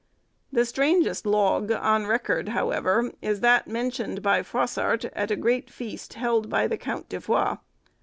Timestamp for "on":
1.71-2.07